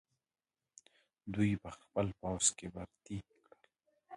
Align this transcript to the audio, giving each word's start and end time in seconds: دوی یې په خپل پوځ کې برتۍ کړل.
دوی 1.33 1.47
یې 1.53 1.57
په 1.63 1.69
خپل 1.79 2.07
پوځ 2.19 2.45
کې 2.57 2.67
برتۍ 2.73 3.17
کړل. 3.27 3.51